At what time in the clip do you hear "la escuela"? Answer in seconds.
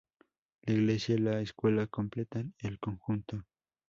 1.19-1.85